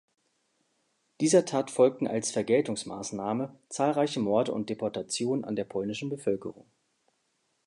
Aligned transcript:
Dieser 1.19 1.45
Tat 1.45 1.69
folgten 1.69 2.07
als 2.07 2.31
„Vergeltungsmaßnahme“ 2.31 3.55
zahlreiche 3.69 4.19
Morde 4.19 4.51
und 4.51 4.71
Deportationen 4.71 5.45
an 5.45 5.55
der 5.55 5.65
polnischen 5.65 6.09
Bevölkerung. 6.09 6.65